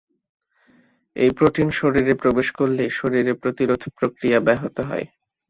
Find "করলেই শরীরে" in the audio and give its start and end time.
2.59-3.33